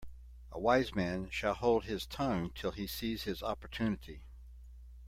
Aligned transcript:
A 0.51 0.59
wise 0.59 0.95
man 0.95 1.29
shall 1.29 1.53
hold 1.53 1.83
his 1.85 2.07
tongue 2.07 2.49
till 2.55 2.71
he 2.71 2.87
sees 2.87 3.25
his 3.25 3.43
opportunity. 3.43 4.23